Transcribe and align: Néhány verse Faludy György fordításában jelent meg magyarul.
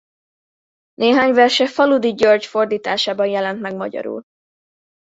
Néhány 0.93 1.33
verse 1.33 1.67
Faludy 1.67 2.13
György 2.13 2.45
fordításában 2.45 3.27
jelent 3.27 3.61
meg 3.61 3.75
magyarul. 3.75 4.23